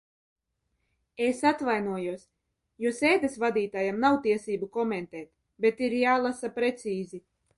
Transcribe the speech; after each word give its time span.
Es 1.25 1.41
atvainojos, 1.49 2.23
jo 2.85 2.93
sēdes 3.01 3.37
vadītājam 3.45 4.01
nav 4.07 4.17
tiesību 4.25 4.71
komentēt, 4.79 5.31
bet 5.67 5.87
ir 5.89 5.97
jālasa 6.01 6.53
precīzi. 6.59 7.25